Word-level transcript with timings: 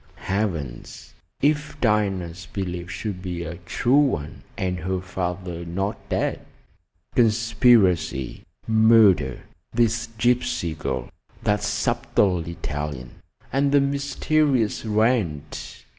Heavens! 0.15 1.13
If 1.43 1.79
Diana's 1.79 2.47
belief 2.51 2.89
should 2.89 3.21
be 3.21 3.43
a 3.43 3.57
true 3.67 3.93
one, 3.99 4.41
and 4.57 4.79
her 4.79 4.99
father 4.99 5.63
not 5.63 5.95
dead? 6.09 6.43
Conspiracy! 7.13 8.41
murder! 8.67 9.41
this 9.71 10.07
gypsy 10.17 10.75
girl, 10.75 11.07
that 11.43 11.61
subtle 11.61 12.39
Italian, 12.47 13.11
and 13.53 13.71
the 13.71 13.79
mysterious 13.79 14.83
Wrent! 14.85 15.85